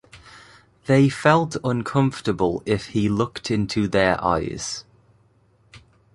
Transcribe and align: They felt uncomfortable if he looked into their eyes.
They 0.87 1.09
felt 1.09 1.57
uncomfortable 1.63 2.63
if 2.65 2.87
he 2.87 3.07
looked 3.07 3.51
into 3.51 3.87
their 3.87 4.19
eyes. 4.23 4.83